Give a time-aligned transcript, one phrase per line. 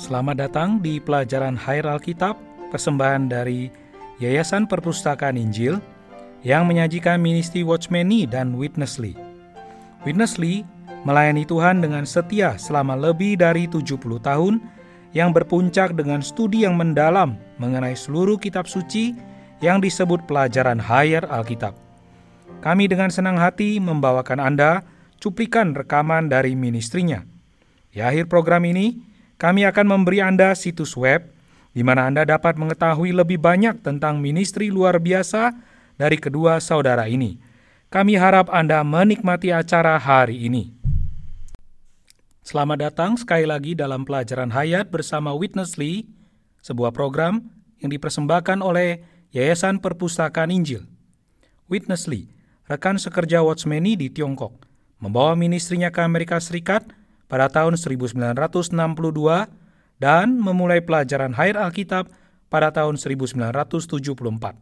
[0.00, 2.32] Selamat datang di pelajaran Hair Alkitab,
[2.72, 3.68] persembahan dari
[4.16, 5.76] Yayasan Perpustakaan Injil
[6.40, 9.12] yang menyajikan ministry Watchmeni dan Witnessly.
[10.08, 10.64] Witnessly
[11.04, 14.64] melayani Tuhan dengan setia selama lebih dari 70 tahun
[15.12, 19.12] yang berpuncak dengan studi yang mendalam mengenai seluruh kitab suci
[19.60, 21.76] yang disebut pelajaran Hair Alkitab.
[22.64, 24.80] Kami dengan senang hati membawakan Anda
[25.20, 27.20] cuplikan rekaman dari ministrinya.
[27.92, 29.09] Di akhir program ini,
[29.40, 31.24] kami akan memberi Anda situs web
[31.72, 35.56] di mana Anda dapat mengetahui lebih banyak tentang ministry luar biasa
[35.96, 37.40] dari kedua saudara ini.
[37.88, 40.76] Kami harap Anda menikmati acara hari ini.
[42.44, 46.04] Selamat datang sekali lagi dalam pelajaran hayat bersama Witness Lee,
[46.60, 47.48] sebuah program
[47.80, 49.00] yang dipersembahkan oleh
[49.32, 50.84] Yayasan Perpustakaan Injil.
[51.70, 52.28] Witness Lee,
[52.66, 54.66] rekan sekerja Watchmeni di Tiongkok,
[54.98, 56.99] membawa ministrinya ke Amerika Serikat
[57.30, 58.74] pada tahun 1962
[60.02, 62.10] dan memulai pelajaran Hair Alkitab
[62.50, 64.58] pada tahun 1974.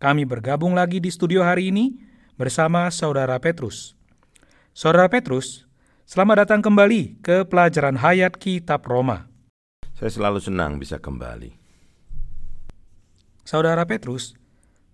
[0.00, 2.00] Kami bergabung lagi di studio hari ini
[2.40, 3.92] bersama Saudara Petrus.
[4.72, 5.68] Saudara Petrus,
[6.08, 9.28] selamat datang kembali ke pelajaran Hayat Kitab Roma.
[9.94, 11.54] Saya selalu senang bisa kembali.
[13.44, 14.34] Saudara Petrus,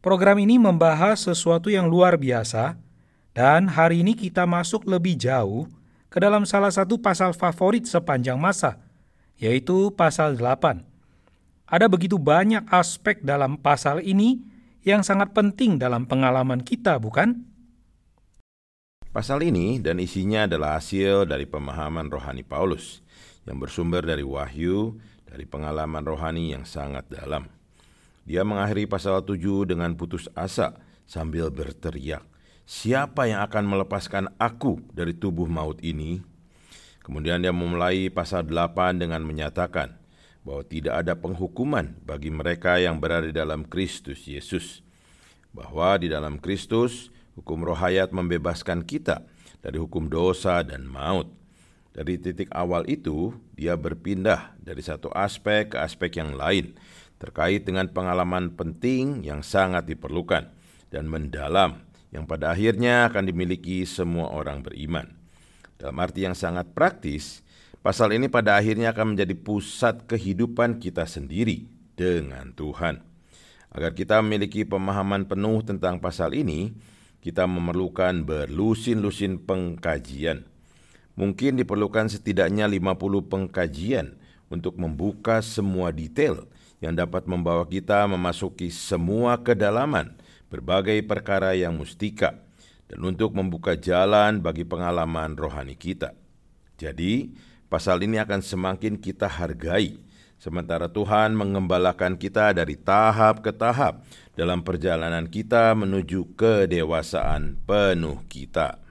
[0.02, 2.76] program ini membahas sesuatu yang luar biasa
[3.32, 5.70] dan hari ini kita masuk lebih jauh
[6.10, 8.82] ke dalam salah satu pasal favorit sepanjang masa,
[9.38, 10.82] yaitu pasal 8.
[11.70, 14.42] Ada begitu banyak aspek dalam pasal ini
[14.82, 17.46] yang sangat penting dalam pengalaman kita, bukan?
[19.14, 23.02] Pasal ini dan isinya adalah hasil dari pemahaman rohani Paulus
[23.46, 24.98] yang bersumber dari wahyu
[25.30, 27.46] dari pengalaman rohani yang sangat dalam.
[28.26, 30.74] Dia mengakhiri pasal 7 dengan putus asa
[31.06, 32.22] sambil berteriak,
[32.70, 36.22] Siapa yang akan melepaskan aku dari tubuh maut ini?
[37.02, 39.98] Kemudian dia memulai pasal 8 dengan menyatakan
[40.46, 44.86] bahwa tidak ada penghukuman bagi mereka yang berada di dalam Kristus Yesus.
[45.50, 49.26] Bahwa di dalam Kristus, hukum roh hayat membebaskan kita
[49.66, 51.26] dari hukum dosa dan maut.
[51.90, 56.78] Dari titik awal itu, dia berpindah dari satu aspek ke aspek yang lain
[57.18, 60.54] terkait dengan pengalaman penting yang sangat diperlukan
[60.94, 65.10] dan mendalam yang pada akhirnya akan dimiliki semua orang beriman.
[65.78, 67.40] Dalam arti yang sangat praktis,
[67.80, 73.00] pasal ini pada akhirnya akan menjadi pusat kehidupan kita sendiri dengan Tuhan.
[73.70, 76.74] Agar kita memiliki pemahaman penuh tentang pasal ini,
[77.22, 80.44] kita memerlukan berlusin-lusin pengkajian.
[81.14, 84.18] Mungkin diperlukan setidaknya 50 pengkajian
[84.50, 86.50] untuk membuka semua detail
[86.80, 90.16] yang dapat membawa kita memasuki semua kedalaman
[90.50, 92.34] berbagai perkara yang mustika
[92.90, 96.12] dan untuk membuka jalan bagi pengalaman rohani kita.
[96.74, 97.30] Jadi,
[97.70, 100.02] pasal ini akan semakin kita hargai
[100.42, 104.02] sementara Tuhan mengembalakan kita dari tahap ke tahap
[104.34, 108.82] dalam perjalanan kita menuju kedewasaan penuh kita.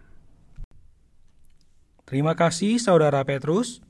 [2.07, 3.83] Terima kasih Saudara Petrus.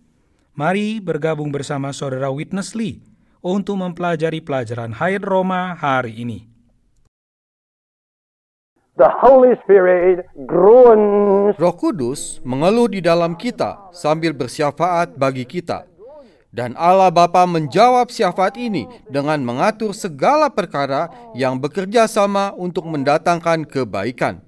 [0.57, 2.99] Mari bergabung bersama Saudara Witness Lee
[3.39, 6.48] untuk mempelajari pelajaran Hayat Roma hari ini
[8.99, 11.55] the Holy Spirit groans.
[11.55, 15.87] Roh Kudus mengeluh di dalam kita sambil bersyafaat bagi kita.
[16.51, 23.63] Dan Allah Bapa menjawab syafaat ini dengan mengatur segala perkara yang bekerja sama untuk mendatangkan
[23.63, 24.43] kebaikan.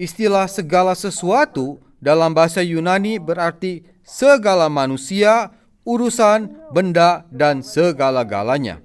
[0.00, 5.52] Istilah segala sesuatu dalam bahasa Yunani berarti segala manusia,
[5.84, 8.80] urusan, benda, dan segala-galanya.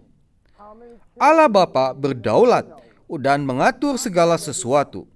[1.19, 2.79] Allah Bapa berdaulat
[3.17, 5.09] dan mengatur segala sesuatu.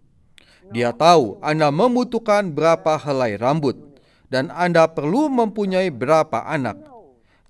[0.74, 3.78] Dia tahu Anda membutuhkan berapa helai rambut
[4.32, 6.82] dan Anda perlu mempunyai berapa anak.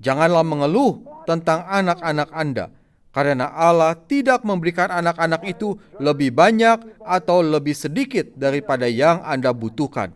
[0.04, 2.68] Janganlah mengeluh tentang anak-anak Anda,
[3.16, 10.12] karena Allah tidak memberikan anak-anak itu lebih banyak atau lebih sedikit daripada yang Anda butuhkan.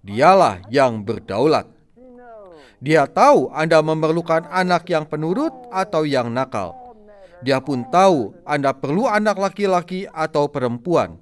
[0.00, 1.68] Dialah yang berdaulat.
[2.80, 6.81] Dia tahu Anda memerlukan anak yang penurut atau yang nakal
[7.42, 11.18] dia pun tahu Anda perlu anak laki-laki atau perempuan.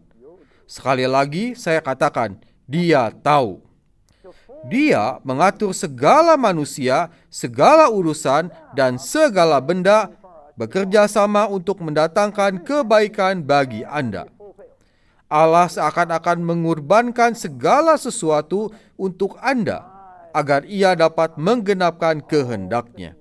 [0.69, 2.39] Sekali lagi saya katakan,
[2.69, 3.65] dia tahu.
[4.69, 10.13] Dia mengatur segala manusia, segala urusan, dan segala benda
[10.55, 14.29] bekerja sama untuk mendatangkan kebaikan bagi Anda.
[15.31, 18.69] Allah seakan-akan mengorbankan segala sesuatu
[19.01, 19.87] untuk Anda
[20.37, 23.20] agar ia dapat menggenapkan kehendaknya.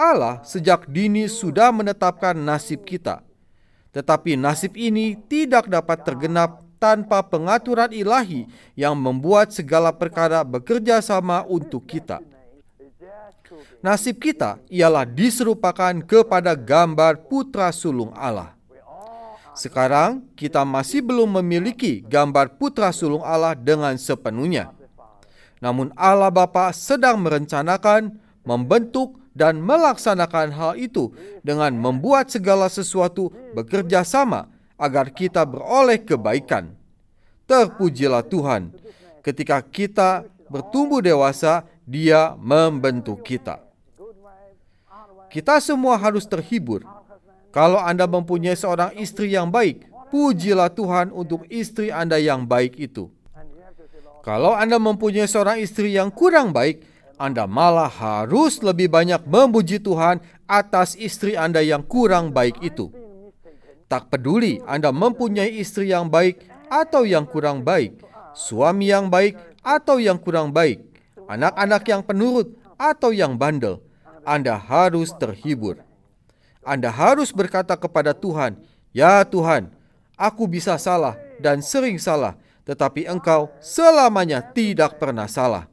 [0.00, 3.20] Allah sejak dini sudah menetapkan nasib kita.
[3.92, 11.44] Tetapi nasib ini tidak dapat tergenap tanpa pengaturan ilahi yang membuat segala perkara bekerja sama
[11.44, 12.24] untuk kita.
[13.84, 18.56] Nasib kita ialah diserupakan kepada gambar putra sulung Allah.
[19.52, 24.72] Sekarang kita masih belum memiliki gambar putra sulung Allah dengan sepenuhnya.
[25.60, 34.02] Namun Allah Bapa sedang merencanakan, membentuk dan melaksanakan hal itu dengan membuat segala sesuatu bekerja
[34.02, 36.74] sama agar kita beroleh kebaikan.
[37.46, 38.74] Terpujilah Tuhan.
[39.20, 43.58] Ketika kita bertumbuh dewasa, Dia membentuk kita.
[45.26, 46.86] Kita semua harus terhibur
[47.50, 53.10] kalau Anda mempunyai seorang istri yang baik, pujilah Tuhan untuk istri Anda yang baik itu.
[54.22, 56.86] Kalau Anda mempunyai seorang istri yang kurang baik,
[57.20, 62.88] Anda malah harus lebih banyak memuji Tuhan atas istri Anda yang kurang baik itu.
[63.92, 66.40] Tak peduli Anda mempunyai istri yang baik
[66.72, 68.00] atau yang kurang baik,
[68.32, 70.80] suami yang baik atau yang kurang baik,
[71.28, 73.84] anak-anak yang penurut atau yang bandel,
[74.24, 75.84] Anda harus terhibur.
[76.64, 78.56] Anda harus berkata kepada Tuhan,
[78.96, 79.68] "Ya Tuhan,
[80.16, 85.68] aku bisa salah dan sering salah, tetapi Engkau selamanya tidak pernah salah.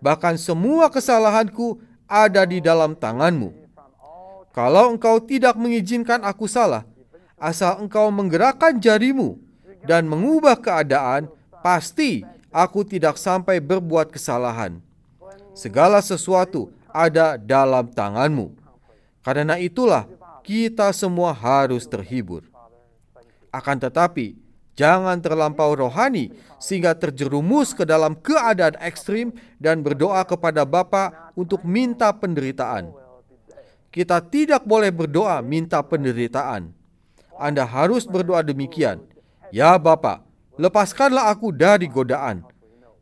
[0.00, 3.52] Bahkan semua kesalahanku ada di dalam tanganmu.
[4.50, 6.82] Kalau Engkau tidak mengizinkan aku salah,
[7.38, 9.38] asal Engkau menggerakkan jarimu
[9.86, 11.30] dan mengubah keadaan,
[11.62, 14.82] pasti aku tidak sampai berbuat kesalahan.
[15.54, 18.56] Segala sesuatu ada dalam tanganmu."
[19.20, 20.08] Karena itulah
[20.40, 22.48] kita semua harus terhibur.
[23.52, 24.39] Akan tetapi,
[24.80, 32.08] jangan terlampau rohani sehingga terjerumus ke dalam keadaan ekstrim dan berdoa kepada Bapa untuk minta
[32.16, 32.88] penderitaan.
[33.92, 36.72] Kita tidak boleh berdoa minta penderitaan.
[37.36, 39.04] Anda harus berdoa demikian.
[39.52, 40.24] Ya Bapa,
[40.56, 42.48] lepaskanlah aku dari godaan.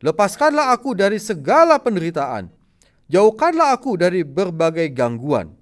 [0.03, 2.51] Lepaskanlah aku dari segala penderitaan.
[3.07, 5.55] Jauhkanlah aku dari berbagai gangguan.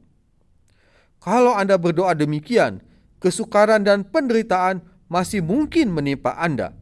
[1.21, 2.79] Kalau Anda berdoa demikian,
[3.17, 6.75] kesukaran dan penderitaan masih mungkin menimpa Anda.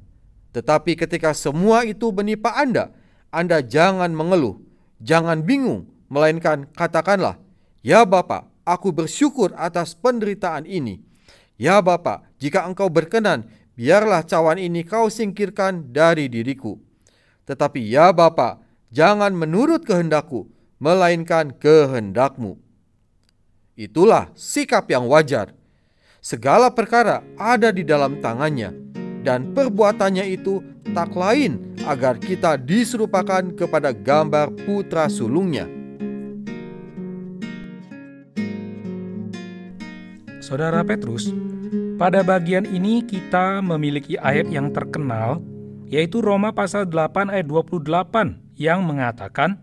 [0.51, 2.93] Tetapi ketika semua itu menimpa Anda,
[3.29, 4.61] Anda jangan mengeluh,
[5.01, 7.41] jangan bingung, melainkan katakanlah,
[7.81, 11.01] "Ya Bapa, aku bersyukur atas penderitaan ini.
[11.55, 16.79] Ya Bapa, jika Engkau berkenan, biarlah cawan ini Kau singkirkan dari diriku.
[17.45, 20.47] Tetapi ya Bapa, jangan menurut kehendakku,
[20.79, 22.59] melainkan kehendakmu."
[23.75, 25.51] Itulah sikap yang wajar.
[26.25, 28.73] Segala perkara ada di dalam tangannya,
[29.21, 30.57] dan perbuatannya itu
[30.97, 35.69] tak lain agar kita diserupakan kepada gambar putra sulungnya.
[40.41, 41.29] Saudara Petrus,
[42.01, 45.45] pada bagian ini kita memiliki ayat yang terkenal,
[45.85, 47.85] yaitu Roma pasal 8 ayat 28
[48.57, 49.61] yang mengatakan,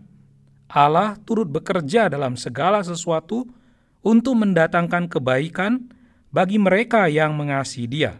[0.71, 3.51] Allah turut bekerja dalam segala sesuatu
[3.99, 5.91] untuk mendatangkan kebaikan
[6.33, 8.17] bagi mereka yang mengasihi Dia.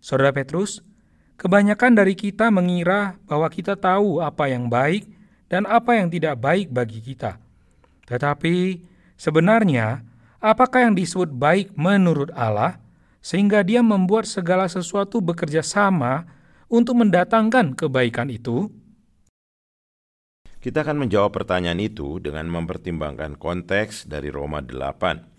[0.00, 0.80] Saudara Petrus,
[1.36, 5.04] kebanyakan dari kita mengira bahwa kita tahu apa yang baik
[5.52, 7.36] dan apa yang tidak baik bagi kita.
[8.08, 8.80] Tetapi
[9.20, 10.00] sebenarnya,
[10.40, 12.80] apakah yang disebut baik menurut Allah,
[13.20, 16.24] sehingga Dia membuat segala sesuatu bekerja sama
[16.72, 18.72] untuk mendatangkan kebaikan itu?
[20.60, 25.29] Kita akan menjawab pertanyaan itu dengan mempertimbangkan konteks dari Roma 8,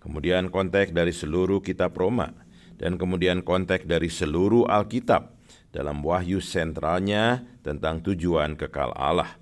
[0.00, 2.32] kemudian konteks dari seluruh kitab Roma,
[2.80, 5.30] dan kemudian konteks dari seluruh Alkitab
[5.70, 9.38] dalam wahyu sentralnya tentang tujuan kekal Allah.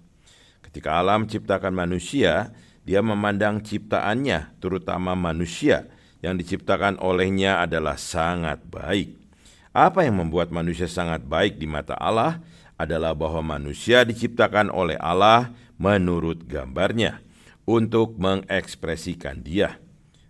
[0.60, 2.52] Ketika Allah menciptakan manusia,
[2.84, 5.88] dia memandang ciptaannya, terutama manusia,
[6.20, 9.16] yang diciptakan olehnya adalah sangat baik.
[9.72, 12.42] Apa yang membuat manusia sangat baik di mata Allah?
[12.78, 17.18] adalah bahwa manusia diciptakan oleh Allah menurut gambarnya
[17.66, 19.76] untuk mengekspresikan Dia,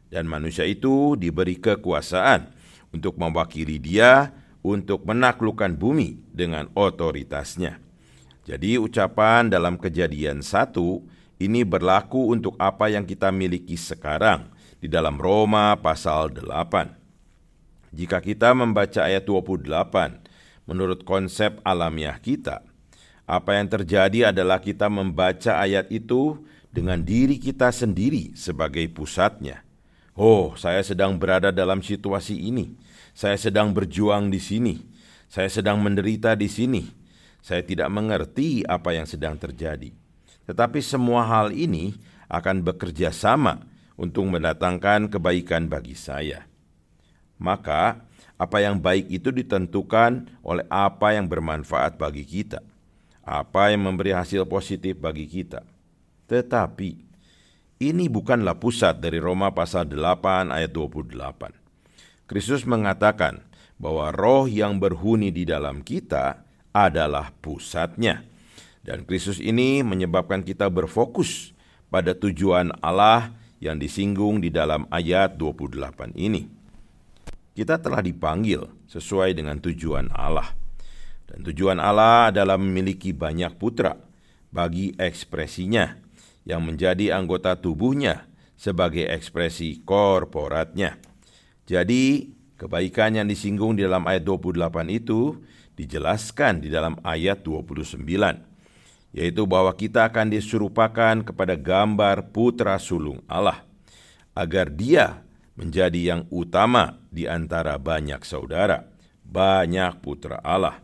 [0.09, 2.53] dan manusia itu diberi kekuasaan
[2.93, 4.33] untuk mewakili Dia
[4.65, 7.81] untuk menaklukkan bumi dengan otoritasnya.
[8.49, 11.05] Jadi ucapan dalam kejadian satu
[11.37, 14.49] ini berlaku untuk apa yang kita miliki sekarang
[14.81, 17.93] di dalam Roma pasal 8.
[17.93, 22.65] Jika kita membaca ayat 28 menurut konsep alamiah kita.
[23.29, 26.41] Apa yang terjadi adalah kita membaca ayat itu
[26.73, 29.68] dengan diri kita sendiri sebagai pusatnya.
[30.19, 32.75] Oh, saya sedang berada dalam situasi ini.
[33.15, 34.83] Saya sedang berjuang di sini.
[35.31, 36.91] Saya sedang menderita di sini.
[37.39, 39.95] Saya tidak mengerti apa yang sedang terjadi.
[40.51, 41.95] Tetapi semua hal ini
[42.27, 43.63] akan bekerja sama
[43.95, 46.51] untuk mendatangkan kebaikan bagi saya.
[47.39, 48.03] Maka,
[48.35, 52.59] apa yang baik itu ditentukan oleh apa yang bermanfaat bagi kita,
[53.23, 55.63] apa yang memberi hasil positif bagi kita.
[56.27, 57.08] Tetapi
[57.79, 61.55] ini bukanlah pusat dari Roma pasal 8 ayat 28.
[62.27, 63.47] Kristus mengatakan
[63.79, 66.43] bahwa roh yang berhuni di dalam kita
[66.75, 68.27] adalah pusatnya.
[68.83, 71.55] Dan Kristus ini menyebabkan kita berfokus
[71.87, 73.31] pada tujuan Allah
[73.63, 76.51] yang disinggung di dalam ayat 28 ini.
[77.55, 80.51] Kita telah dipanggil sesuai dengan tujuan Allah.
[81.31, 83.95] Dan tujuan Allah adalah memiliki banyak putra
[84.51, 86.08] bagi ekspresinya
[86.49, 88.25] yang menjadi anggota tubuhnya
[88.57, 90.97] sebagai ekspresi korporatnya.
[91.69, 95.37] Jadi, kebaikan yang disinggung di dalam ayat 28 itu
[95.77, 98.01] dijelaskan di dalam ayat 29,
[99.13, 103.63] yaitu bahwa kita akan diserupakan kepada gambar putra sulung Allah,
[104.33, 105.21] agar dia
[105.55, 108.89] menjadi yang utama di antara banyak saudara,
[109.21, 110.81] banyak putra Allah.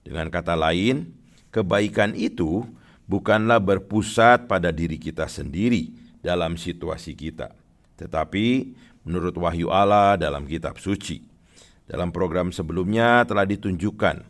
[0.00, 1.12] Dengan kata lain,
[1.52, 2.64] kebaikan itu
[3.04, 5.92] bukanlah berpusat pada diri kita sendiri
[6.24, 7.52] dalam situasi kita,
[8.00, 8.72] tetapi
[9.04, 11.20] menurut wahyu Allah dalam kitab suci.
[11.84, 14.24] Dalam program sebelumnya telah ditunjukkan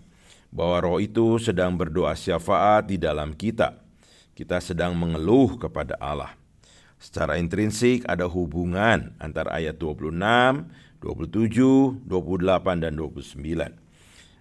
[0.51, 3.79] bahwa roh itu sedang berdoa syafaat di dalam kita.
[4.35, 6.35] Kita sedang mengeluh kepada Allah.
[6.99, 10.19] Secara intrinsik ada hubungan antara ayat 26,
[10.99, 13.71] 27, 28, dan 29.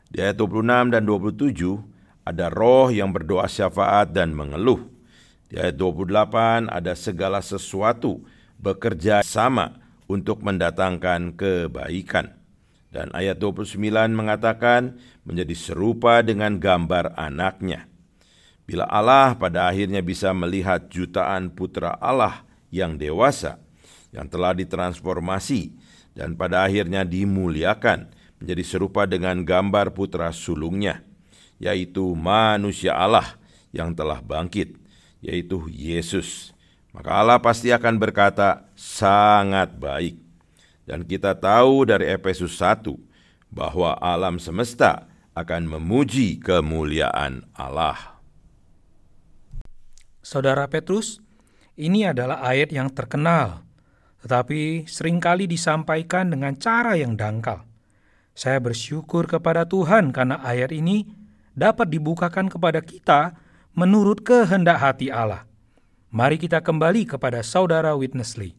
[0.10, 1.92] Di ayat 26 dan 27,
[2.24, 4.88] ada roh yang berdoa syafaat dan mengeluh.
[5.51, 8.24] Di ayat 28 ada segala sesuatu
[8.58, 12.34] bekerja sama untuk mendatangkan kebaikan.
[12.89, 13.77] Dan ayat 29
[14.15, 17.89] mengatakan menjadi serupa dengan gambar anaknya.
[18.63, 23.60] Bila Allah pada akhirnya bisa melihat jutaan putra Allah yang dewasa,
[24.15, 25.75] yang telah ditransformasi
[26.15, 31.03] dan pada akhirnya dimuliakan menjadi serupa dengan gambar putra sulungnya–
[31.63, 33.39] yaitu manusia Allah
[33.72, 34.75] yang telah bangkit,
[35.24, 36.51] yaitu Yesus.
[36.91, 40.20] Maka Allah pasti akan berkata, sangat baik.
[40.84, 42.91] Dan kita tahu dari Efesus 1
[43.48, 48.20] bahwa alam semesta akan memuji kemuliaan Allah.
[50.20, 51.24] Saudara Petrus,
[51.79, 53.63] ini adalah ayat yang terkenal,
[54.22, 57.65] tetapi sering kali disampaikan dengan cara yang dangkal.
[58.36, 61.23] Saya bersyukur kepada Tuhan karena ayat ini
[61.53, 63.38] dapat dibukakan kepada kita
[63.74, 65.45] menurut kehendak hati Allah.
[66.13, 68.53] Mari kita kembali kepada saudara Witness Lee.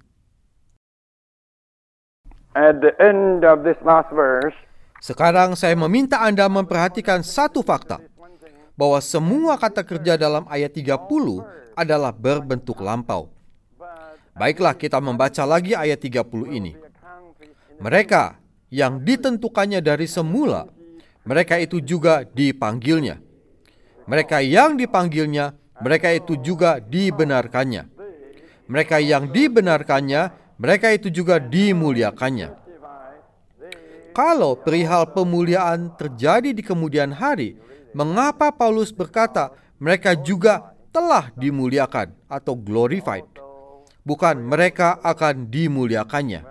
[2.54, 4.54] At the end of this last verse,
[5.04, 8.00] Sekarang saya meminta Anda memperhatikan satu fakta,
[8.72, 10.96] bahwa semua kata kerja dalam ayat 30
[11.76, 13.30] adalah berbentuk lampau.
[14.34, 16.72] Baiklah kita membaca lagi ayat 30 ini.
[17.78, 18.38] Mereka
[18.72, 20.66] yang ditentukannya dari semula
[21.24, 23.20] mereka itu juga dipanggilnya.
[24.04, 27.88] Mereka yang dipanggilnya, mereka itu juga dibenarkannya.
[28.68, 30.22] Mereka yang dibenarkannya,
[30.60, 32.52] mereka itu juga dimuliakannya.
[34.14, 37.58] Kalau perihal pemuliaan terjadi di kemudian hari,
[37.96, 39.50] mengapa Paulus berkata
[39.82, 43.26] mereka juga telah dimuliakan atau glorified?
[44.04, 46.46] Bukan mereka akan dimuliakannya.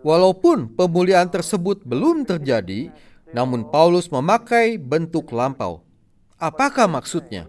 [0.00, 2.92] Walaupun pemuliaan tersebut belum terjadi,
[3.30, 5.82] namun Paulus memakai bentuk lampau.
[6.40, 7.46] Apakah maksudnya?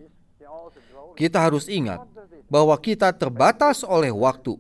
[1.16, 2.04] Kita harus ingat
[2.52, 4.60] bahwa kita terbatas oleh waktu.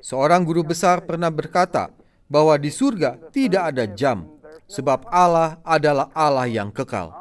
[0.00, 1.92] Seorang guru besar pernah berkata
[2.24, 4.24] bahwa di surga tidak ada jam,
[4.64, 7.12] sebab Allah adalah Allah yang kekal.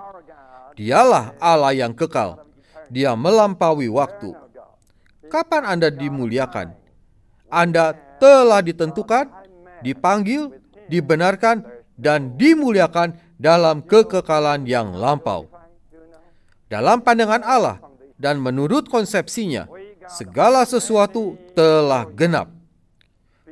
[0.79, 2.39] Dialah Allah yang kekal.
[2.87, 4.31] Dia melampaui waktu.
[5.27, 6.73] Kapan Anda dimuliakan?
[7.51, 9.27] Anda telah ditentukan,
[9.83, 10.55] dipanggil,
[10.87, 11.67] dibenarkan,
[11.99, 15.51] dan dimuliakan dalam kekekalan yang lampau.
[16.71, 17.77] Dalam pandangan Allah
[18.15, 19.67] dan menurut konsepsinya,
[20.07, 22.47] segala sesuatu telah genap.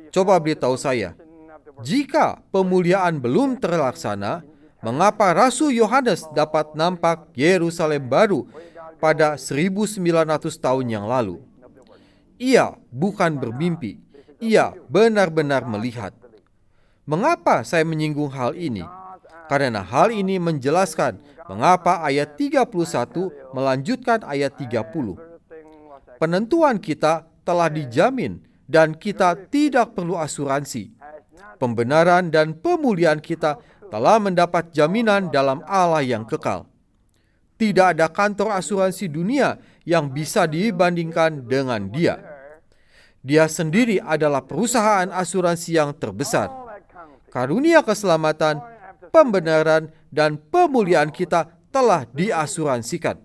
[0.08, 1.12] Coba beritahu saya,
[1.84, 4.40] jika pemuliaan belum terlaksana,
[4.80, 8.48] mengapa Rasul Yohanes dapat nampak Yerusalem baru
[8.96, 10.00] pada 1900
[10.58, 11.38] tahun yang lalu?
[12.38, 13.98] Ia bukan bermimpi,
[14.38, 16.14] ia benar-benar melihat.
[17.08, 18.84] Mengapa saya menyinggung hal ini?
[19.48, 21.16] Karena hal ini menjelaskan
[21.48, 22.68] mengapa ayat 31
[23.56, 25.16] melanjutkan ayat 30.
[26.20, 30.92] Penentuan kita telah dijamin dan kita tidak perlu asuransi.
[31.56, 33.56] Pembenaran dan pemulihan kita
[33.88, 36.68] telah mendapat jaminan dalam Allah yang kekal.
[37.56, 39.56] Tidak ada kantor asuransi dunia
[39.88, 42.20] yang bisa dibandingkan dengan Dia.
[43.24, 46.67] Dia sendiri adalah perusahaan asuransi yang terbesar
[47.28, 48.60] karunia keselamatan,
[49.12, 53.20] pembenaran, dan pemuliaan kita telah diasuransikan,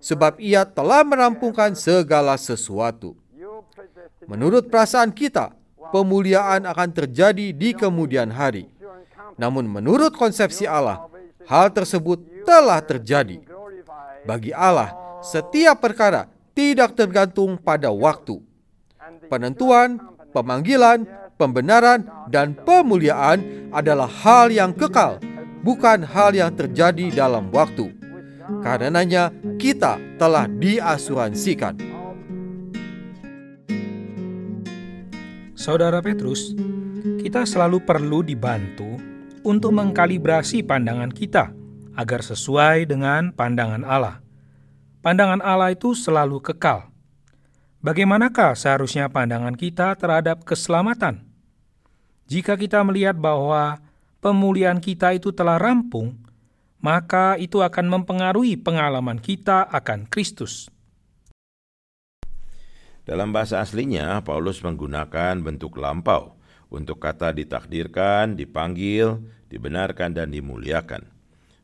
[0.00, 3.16] sebab Ia telah merampungkan segala sesuatu.
[4.24, 5.52] Menurut perasaan kita,
[5.92, 8.72] pemuliaan akan terjadi di kemudian hari.
[9.36, 11.08] Namun menurut konsepsi Allah,
[11.44, 13.44] hal tersebut telah terjadi.
[14.24, 18.40] Bagi Allah, setiap perkara tidak tergantung pada waktu.
[19.28, 20.00] Penentuan,
[20.32, 21.04] pemanggilan,
[21.36, 25.18] pembenaran, dan pemuliaan adalah hal yang kekal,
[25.66, 27.90] bukan hal yang terjadi dalam waktu.
[28.60, 31.80] Karenanya, kita telah diasuransikan.
[35.56, 36.52] Saudara Petrus,
[37.24, 39.00] kita selalu perlu dibantu
[39.44, 41.56] untuk mengkalibrasi pandangan kita
[41.96, 44.20] agar sesuai dengan pandangan Allah.
[45.00, 46.93] Pandangan Allah itu selalu kekal.
[47.84, 51.20] Bagaimanakah seharusnya pandangan kita terhadap keselamatan?
[52.24, 53.76] Jika kita melihat bahwa
[54.24, 56.16] pemulihan kita itu telah rampung,
[56.80, 60.72] maka itu akan mempengaruhi pengalaman kita akan Kristus.
[63.04, 66.40] Dalam bahasa aslinya, Paulus menggunakan bentuk lampau
[66.72, 69.20] untuk kata ditakdirkan, dipanggil,
[69.52, 71.04] dibenarkan, dan dimuliakan.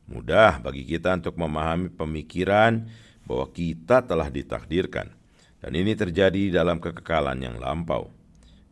[0.05, 2.93] Mudah bagi kita untuk memahami pemikiran
[3.25, 5.17] bahwa kita telah ditakdirkan,
[5.61, 8.09] dan ini terjadi dalam kekekalan yang lampau.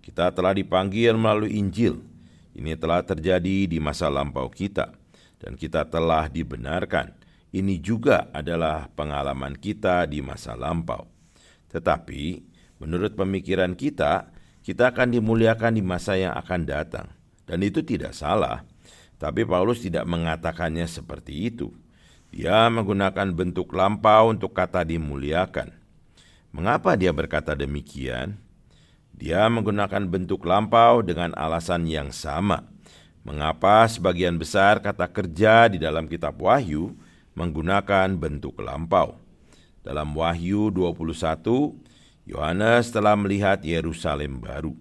[0.00, 2.00] Kita telah dipanggil melalui Injil.
[2.56, 4.90] Ini telah terjadi di masa lampau kita,
[5.38, 7.14] dan kita telah dibenarkan.
[7.54, 11.06] Ini juga adalah pengalaman kita di masa lampau.
[11.68, 14.30] Tetapi Menurut pemikiran kita,
[14.62, 17.06] kita akan dimuliakan di masa yang akan datang.
[17.42, 18.62] Dan itu tidak salah.
[19.18, 21.74] Tapi Paulus tidak mengatakannya seperti itu.
[22.30, 25.74] Dia menggunakan bentuk lampau untuk kata dimuliakan.
[26.48, 28.40] Mengapa dia berkata demikian?
[29.12, 32.64] Dia menggunakan bentuk lampau dengan alasan yang sama.
[33.26, 36.96] Mengapa sebagian besar kata kerja di dalam kitab Wahyu
[37.36, 39.20] menggunakan bentuk lampau?
[39.84, 41.76] Dalam Wahyu 21
[42.24, 44.72] Yohanes telah melihat Yerusalem baru.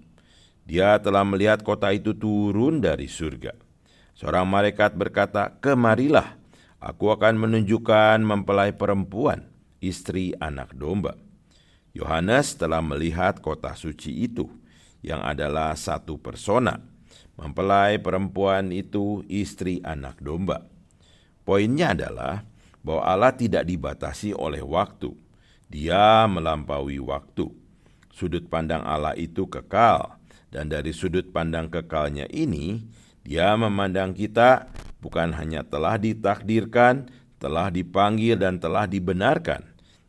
[0.64, 3.56] Dia telah melihat kota itu turun dari surga.
[4.16, 6.36] Seorang malaikat berkata, "Kemarilah,
[6.80, 9.48] aku akan menunjukkan mempelai perempuan,
[9.80, 11.27] istri anak domba."
[11.94, 14.50] Yohanes telah melihat kota suci itu,
[15.06, 16.82] yang adalah satu persona.
[17.38, 20.66] Mempelai perempuan itu istri anak domba.
[21.46, 22.44] Poinnya adalah
[22.82, 25.14] bahwa Allah tidak dibatasi oleh waktu
[25.68, 27.52] dia melampaui waktu.
[28.16, 30.16] Sudut pandang Allah itu kekal,
[30.50, 32.88] dan dari sudut pandang kekalnya ini,
[33.28, 34.72] Dia memandang kita
[35.04, 37.12] bukan hanya telah ditakdirkan,
[37.44, 39.68] telah dipanggil, dan telah dibenarkan,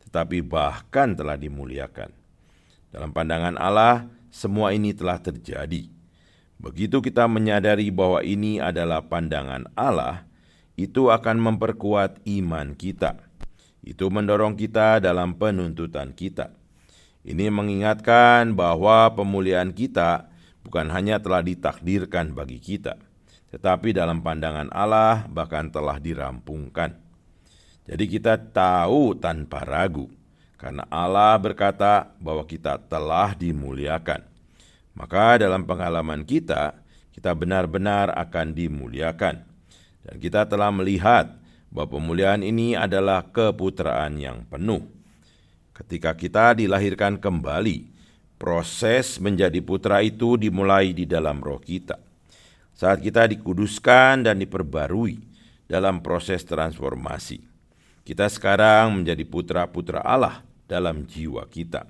[0.09, 2.09] tetapi bahkan telah dimuliakan.
[2.89, 5.85] Dalam pandangan Allah, semua ini telah terjadi.
[6.57, 10.25] Begitu kita menyadari bahwa ini adalah pandangan Allah,
[10.73, 13.29] itu akan memperkuat iman kita
[13.83, 16.51] itu mendorong kita dalam penuntutan kita.
[17.23, 20.31] Ini mengingatkan bahwa pemulihan kita
[20.63, 22.95] bukan hanya telah ditakdirkan bagi kita,
[23.51, 26.95] tetapi dalam pandangan Allah bahkan telah dirampungkan.
[27.89, 30.05] Jadi kita tahu tanpa ragu,
[30.61, 34.21] karena Allah berkata bahwa kita telah dimuliakan.
[34.93, 36.77] Maka dalam pengalaman kita,
[37.09, 39.41] kita benar-benar akan dimuliakan.
[40.05, 41.33] Dan kita telah melihat
[41.73, 44.85] bahwa pemulihan ini adalah keputraan yang penuh.
[45.73, 47.89] Ketika kita dilahirkan kembali,
[48.37, 51.97] proses menjadi putra itu dimulai di dalam roh kita.
[52.77, 55.17] Saat kita dikuduskan dan diperbarui
[55.65, 57.48] dalam proses transformasi,
[58.09, 61.85] kita sekarang menjadi putra-putra Allah dalam jiwa kita.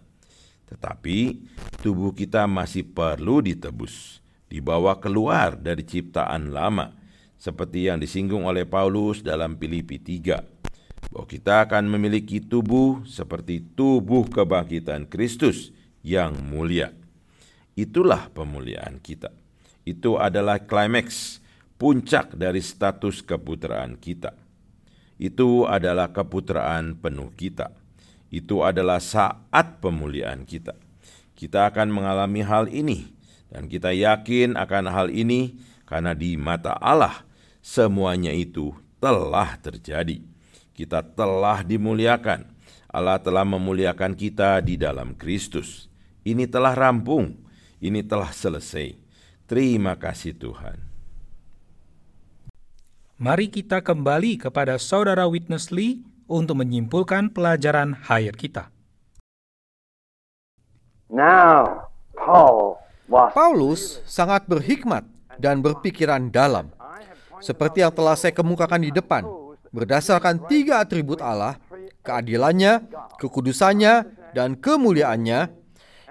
[0.68, 1.48] Tetapi
[1.80, 4.20] tubuh kita masih perlu ditebus,
[4.52, 6.92] dibawa keluar dari ciptaan lama
[7.40, 10.44] seperti yang disinggung oleh Paulus dalam Filipi 3
[11.08, 15.72] bahwa kita akan memiliki tubuh seperti tubuh kebangkitan Kristus
[16.04, 16.92] yang mulia.
[17.80, 19.32] Itulah pemuliaan kita.
[19.88, 21.40] Itu adalah klimaks,
[21.80, 24.36] puncak dari status keputraan kita.
[25.20, 27.76] Itu adalah keputraan penuh kita.
[28.32, 30.74] Itu adalah saat pemuliaan kita.
[31.36, 33.12] Kita akan mengalami hal ini
[33.52, 37.30] dan kita yakin akan hal ini karena di mata Allah
[37.60, 38.72] Semuanya itu
[39.04, 40.24] telah terjadi.
[40.72, 42.48] Kita telah dimuliakan.
[42.90, 45.92] Allah telah memuliakan kita di dalam Kristus.
[46.26, 47.36] Ini telah rampung.
[47.78, 48.96] Ini telah selesai.
[49.46, 50.89] Terima kasih Tuhan.
[53.20, 58.72] Mari kita kembali kepada saudara Witness Lee untuk menyimpulkan pelajaran hayat kita.
[61.12, 62.80] Now, Paul
[63.12, 65.04] was Paulus sangat berhikmat
[65.36, 66.72] dan berpikiran dalam
[67.44, 69.28] seperti yang telah saya kemukakan di depan,
[69.76, 71.60] berdasarkan tiga atribut Allah,
[72.08, 72.88] keadilannya,
[73.20, 75.52] kekudusannya, dan kemuliaannya,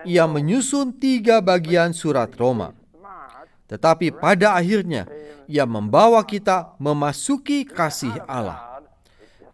[0.04, 2.76] ia menyusun tiga bagian surat Roma.
[3.68, 5.08] Tetapi pada akhirnya,
[5.48, 8.84] ia membawa kita memasuki kasih Allah.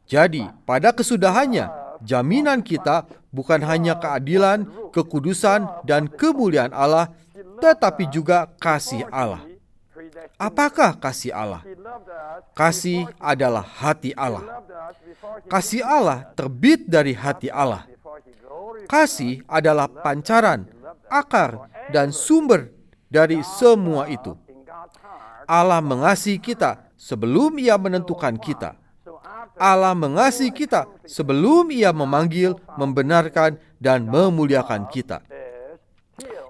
[0.04, 1.70] Jadi, pada kesudahannya,
[2.02, 7.14] jaminan kita bukan hanya keadilan, kekudusan, dan kemuliaan Allah,
[7.62, 9.40] tetapi juga kasih Allah.
[10.37, 11.62] Apakah kasih Allah?
[12.52, 14.61] Kasih adalah hati Allah.
[15.48, 17.88] Kasih Allah terbit dari hati Allah.
[18.90, 20.68] Kasih adalah pancaran,
[21.09, 22.68] akar, dan sumber
[23.09, 24.37] dari semua itu.
[25.44, 28.76] Allah mengasihi kita sebelum Ia menentukan kita.
[29.54, 35.22] Allah mengasihi kita sebelum Ia memanggil, membenarkan, dan memuliakan kita.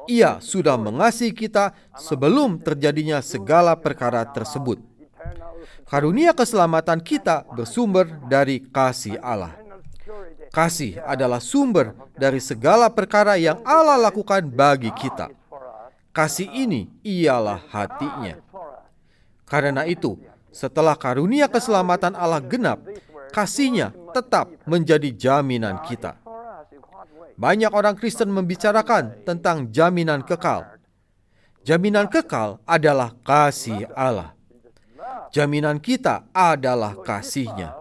[0.04, 4.78] Ia sudah mengasihi kita sebelum terjadinya segala perkara tersebut.
[5.88, 9.52] Karunia keselamatan kita bersumber dari kasih Allah.
[10.54, 15.33] Kasih adalah sumber dari segala perkara yang Allah lakukan bagi kita.
[16.14, 18.38] Kasih ini ialah hatinya.
[19.44, 20.16] Karena itu,
[20.54, 22.80] setelah karunia keselamatan Allah genap,
[23.35, 26.16] kasihnya tetap menjadi jaminan kita.
[27.35, 30.78] Banyak orang Kristen membicarakan tentang jaminan kekal.
[31.66, 34.37] Jaminan kekal adalah kasih Allah.
[35.35, 37.74] Jaminan kita adalah kasihnya.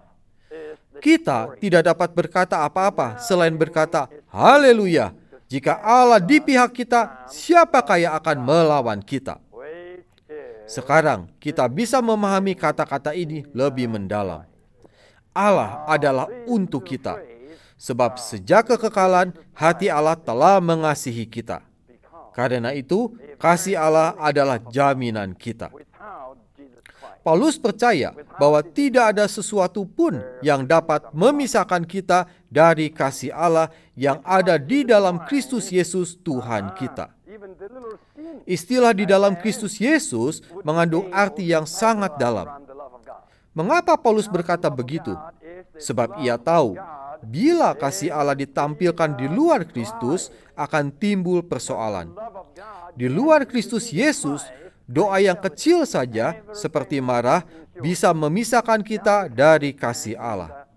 [0.98, 5.14] Kita tidak dapat berkata apa-apa selain berkata, Haleluya,
[5.52, 9.43] jika Allah di pihak kita, siapakah yang akan melawan kita?
[10.64, 14.48] Sekarang kita bisa memahami kata-kata ini lebih mendalam.
[15.34, 17.18] Allah adalah untuk kita,
[17.76, 21.66] sebab sejak kekekalan hati Allah telah mengasihi kita.
[22.34, 25.70] Karena itu, kasih Allah adalah jaminan kita.
[27.24, 34.20] Paulus percaya bahwa tidak ada sesuatu pun yang dapat memisahkan kita dari kasih Allah yang
[34.28, 37.16] ada di dalam Kristus Yesus Tuhan kita.
[38.44, 42.50] Istilah di dalam Kristus Yesus mengandung arti yang sangat dalam.
[43.54, 45.14] Mengapa Paulus berkata begitu?
[45.78, 46.78] Sebab ia tahu
[47.24, 52.12] bila kasih Allah ditampilkan di luar Kristus akan timbul persoalan.
[52.94, 54.44] Di luar Kristus Yesus,
[54.86, 57.48] doa yang kecil saja seperti marah
[57.80, 60.68] bisa memisahkan kita dari kasih Allah.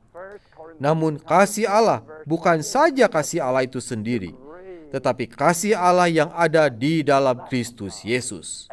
[0.77, 4.33] Namun kasih Allah bukan saja kasih Allah itu sendiri,
[4.91, 8.71] tetapi kasih Allah yang ada di dalam Kristus Yesus.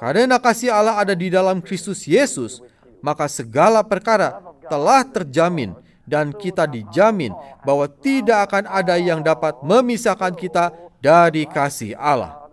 [0.00, 2.60] Karena kasih Allah ada di dalam Kristus Yesus,
[3.00, 7.32] maka segala perkara telah terjamin dan kita dijamin
[7.64, 12.44] bahwa tidak akan ada yang dapat memisahkan kita dari kasih Allah.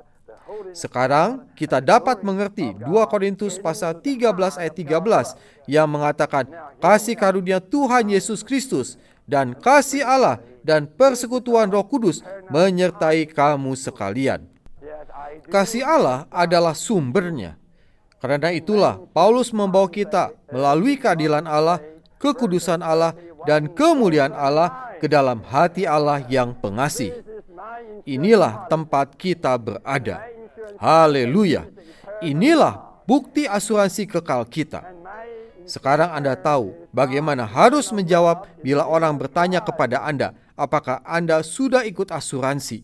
[0.71, 6.47] Sekarang kita dapat mengerti 2 Korintus pasal 13 ayat 13 yang mengatakan
[6.79, 8.95] kasih karunia Tuhan Yesus Kristus
[9.31, 12.19] dan kasih Allah dan persekutuan Roh Kudus
[12.51, 14.43] menyertai kamu sekalian.
[15.47, 17.55] Kasih Allah adalah sumbernya.
[18.19, 21.81] Karena itulah Paulus membawa kita melalui keadilan Allah,
[22.21, 23.17] kekudusan Allah,
[23.49, 27.25] dan kemuliaan Allah ke dalam hati Allah yang pengasih.
[28.05, 30.21] Inilah tempat kita berada.
[30.77, 31.65] Haleluya.
[32.21, 35.00] Inilah bukti asuransi kekal kita.
[35.71, 42.11] Sekarang Anda tahu bagaimana harus menjawab bila orang bertanya kepada Anda, apakah Anda sudah ikut
[42.11, 42.83] asuransi?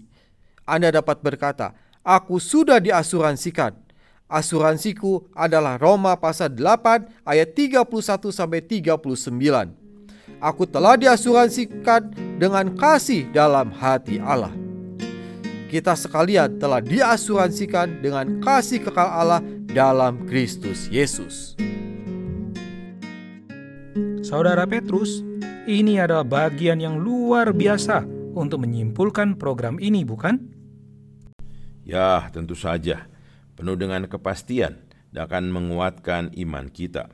[0.64, 3.76] Anda dapat berkata, "Aku sudah diasuransikan."
[4.32, 9.76] Asuransiku adalah Roma pasal 8 ayat 31 sampai 39.
[10.40, 14.52] Aku telah diasuransikan dengan kasih dalam hati Allah
[15.68, 21.60] kita sekalian telah diasuransikan dengan kasih kekal Allah dalam Kristus Yesus.
[24.28, 25.24] Saudara Petrus,
[25.72, 28.04] ini adalah bagian yang luar biasa
[28.36, 30.36] untuk menyimpulkan program ini, bukan?
[31.88, 33.08] Ya, tentu saja.
[33.56, 34.84] Penuh dengan kepastian
[35.16, 37.08] dan akan menguatkan iman kita.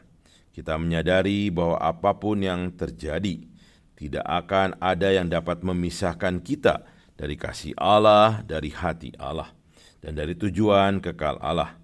[0.58, 3.46] Kita menyadari bahwa apa pun yang terjadi,
[3.94, 6.82] tidak akan ada yang dapat memisahkan kita
[7.14, 9.54] dari kasih Allah, dari hati Allah,
[10.02, 11.78] dan dari tujuan kekal Allah.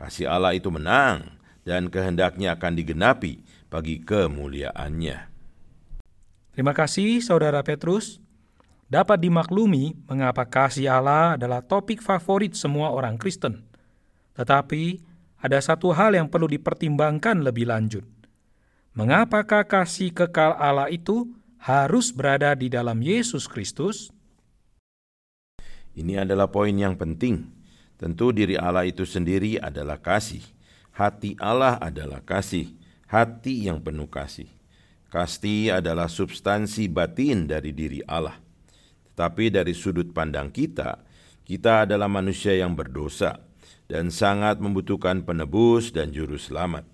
[0.00, 1.36] Kasih Allah itu menang
[1.68, 5.30] dan kehendaknya akan digenapi bagi kemuliaannya.
[6.50, 8.18] Terima kasih Saudara Petrus.
[8.90, 13.62] Dapat dimaklumi mengapa kasih Allah adalah topik favorit semua orang Kristen.
[14.34, 14.98] Tetapi
[15.38, 18.02] ada satu hal yang perlu dipertimbangkan lebih lanjut.
[18.98, 21.30] Mengapakah kasih kekal Allah itu
[21.62, 24.10] harus berada di dalam Yesus Kristus?
[25.94, 27.46] Ini adalah poin yang penting.
[27.94, 30.42] Tentu diri Allah itu sendiri adalah kasih.
[30.90, 32.79] Hati Allah adalah kasih.
[33.10, 34.46] Hati yang penuh kasih.
[35.10, 38.38] Kasti adalah substansi batin dari diri Allah.
[39.10, 41.02] Tetapi dari sudut pandang kita,
[41.42, 43.42] kita adalah manusia yang berdosa
[43.90, 46.86] dan sangat membutuhkan penebus dan juru selamat.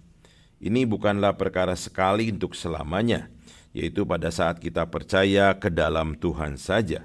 [0.57, 3.29] Ini bukanlah perkara sekali untuk selamanya,
[3.77, 7.05] yaitu pada saat kita percaya ke dalam Tuhan saja.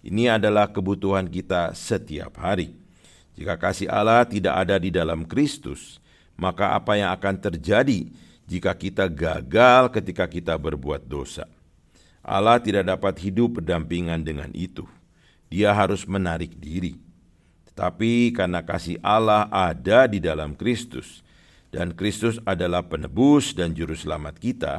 [0.00, 2.72] Ini adalah kebutuhan kita setiap hari.
[3.36, 6.00] Jika kasih Allah tidak ada di dalam Kristus,
[6.40, 11.46] maka apa yang akan terjadi jika kita gagal ketika kita berbuat dosa?
[12.26, 14.82] Allah tidak dapat hidup berdampingan dengan itu.
[15.46, 16.98] Dia harus menarik diri.
[17.70, 21.22] Tetapi karena kasih Allah ada di dalam Kristus,
[21.70, 24.74] dan Kristus adalah penebus dan juru selamat kita,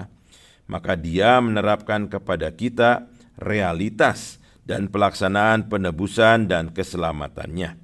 [0.67, 3.07] maka Dia menerapkan kepada kita
[3.39, 7.79] realitas dan pelaksanaan penebusan dan keselamatannya.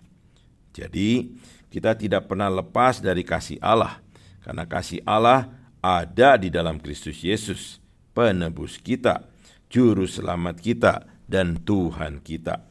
[0.75, 1.31] Jadi,
[1.71, 4.03] kita tidak pernah lepas dari kasih Allah,
[4.43, 7.83] karena kasih Allah ada di dalam Kristus Yesus,
[8.15, 9.27] penebus kita,
[9.67, 10.93] juru selamat kita,
[11.27, 12.63] dan Tuhan kita.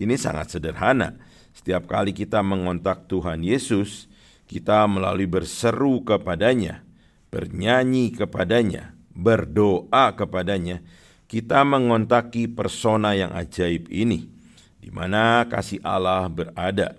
[0.00, 1.20] Ini sangat sederhana.
[1.52, 4.08] Setiap kali kita mengontak Tuhan Yesus,
[4.48, 6.80] kita melalui berseru kepadanya,
[7.28, 10.80] bernyanyi kepadanya, berdoa kepadanya,
[11.28, 14.24] kita mengontaki persona yang ajaib ini,
[14.80, 16.96] di mana kasih Allah berada.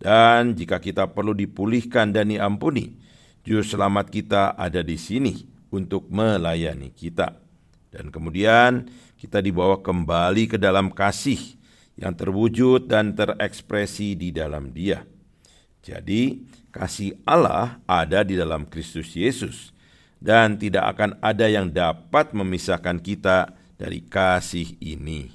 [0.00, 2.96] Dan jika kita perlu dipulihkan dan diampuni,
[3.40, 7.40] Juru Selamat kita ada di sini untuk melayani kita.
[7.88, 8.84] Dan kemudian
[9.16, 11.56] kita dibawa kembali ke dalam kasih
[11.96, 15.00] yang terwujud dan terekspresi di dalam Dia.
[15.80, 19.72] Jadi, kasih Allah ada di dalam Kristus Yesus,
[20.20, 25.32] dan tidak akan ada yang dapat memisahkan kita dari kasih ini.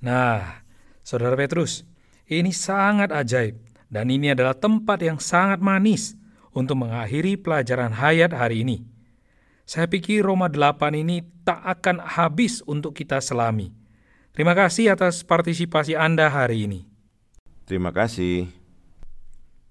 [0.00, 0.64] Nah,
[1.04, 1.84] Saudara Petrus,
[2.24, 3.60] ini sangat ajaib,
[3.92, 6.16] dan ini adalah tempat yang sangat manis
[6.54, 8.86] untuk mengakhiri pelajaran hayat hari ini.
[9.66, 13.74] Saya pikir Roma 8 ini tak akan habis untuk kita selami.
[14.34, 16.80] Terima kasih atas partisipasi Anda hari ini.
[17.66, 18.50] Terima kasih.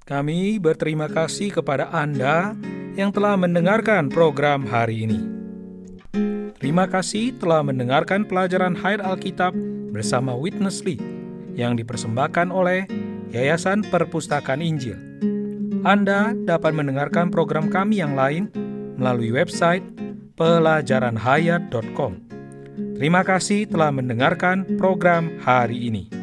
[0.04, 2.58] Kami berterima kasih kepada Anda
[3.00, 5.19] yang telah mendengarkan program hari ini.
[6.58, 9.52] Terima kasih telah mendengarkan pelajaran Hayat Alkitab
[9.91, 11.00] bersama Witness Lee
[11.54, 12.88] yang dipersembahkan oleh
[13.36, 15.12] Yayasan Perpustakaan Injil.
[15.84, 18.48] Anda dapat mendengarkan program kami yang lain
[18.96, 19.84] melalui website
[20.39, 22.24] pelajaranhayat.com.
[22.96, 26.23] Terima kasih telah mendengarkan program hari ini.